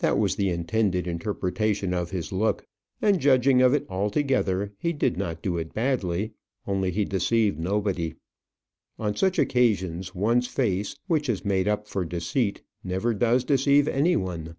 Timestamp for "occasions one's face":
9.38-10.96